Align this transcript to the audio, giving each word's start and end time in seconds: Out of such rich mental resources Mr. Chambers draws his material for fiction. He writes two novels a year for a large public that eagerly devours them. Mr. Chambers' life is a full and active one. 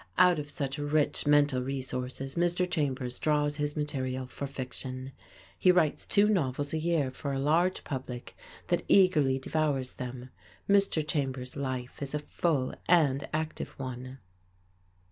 Out 0.17 0.39
of 0.39 0.49
such 0.49 0.79
rich 0.79 1.27
mental 1.27 1.61
resources 1.61 2.33
Mr. 2.33 2.67
Chambers 2.67 3.19
draws 3.19 3.57
his 3.57 3.75
material 3.75 4.25
for 4.25 4.47
fiction. 4.47 5.11
He 5.59 5.71
writes 5.71 6.07
two 6.07 6.27
novels 6.27 6.73
a 6.73 6.79
year 6.79 7.11
for 7.11 7.31
a 7.33 7.39
large 7.39 7.83
public 7.83 8.35
that 8.69 8.83
eagerly 8.87 9.37
devours 9.37 9.93
them. 9.93 10.31
Mr. 10.67 11.07
Chambers' 11.07 11.55
life 11.55 12.01
is 12.01 12.15
a 12.15 12.17
full 12.17 12.73
and 12.89 13.29
active 13.31 13.77
one. 13.77 14.17